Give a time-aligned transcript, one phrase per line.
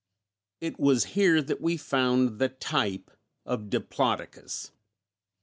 [0.61, 3.11] It was here that we found the type
[3.45, 4.71] of Diplodocus.